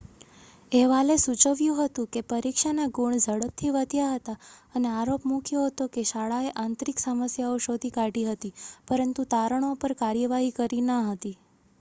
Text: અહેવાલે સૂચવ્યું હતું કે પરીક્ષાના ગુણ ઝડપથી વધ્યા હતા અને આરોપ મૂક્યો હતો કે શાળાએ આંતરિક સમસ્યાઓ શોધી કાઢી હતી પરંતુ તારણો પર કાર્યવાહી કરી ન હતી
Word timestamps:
અહેવાલે 0.71 1.15
સૂચવ્યું 1.19 1.57
હતું 1.81 2.07
કે 2.13 2.31
પરીક્ષાના 2.31 2.87
ગુણ 2.95 3.19
ઝડપથી 3.25 3.73
વધ્યા 3.75 4.15
હતા 4.15 4.35
અને 4.75 4.93
આરોપ 4.93 5.27
મૂક્યો 5.27 5.67
હતો 5.67 5.87
કે 5.91 6.05
શાળાએ 6.05 6.49
આંતરિક 6.63 7.03
સમસ્યાઓ 7.03 7.61
શોધી 7.67 7.95
કાઢી 7.95 8.27
હતી 8.31 8.53
પરંતુ 8.89 9.27
તારણો 9.31 9.73
પર 9.79 9.97
કાર્યવાહી 10.01 10.53
કરી 10.57 10.83
ન 10.83 10.99
હતી 11.07 11.37